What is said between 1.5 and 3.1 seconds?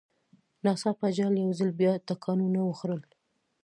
ځل بیا ټکانونه وخوړل.